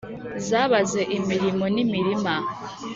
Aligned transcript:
zabaze 0.47 1.01
imirimo 1.17 1.65
n’imirima, 1.73 2.35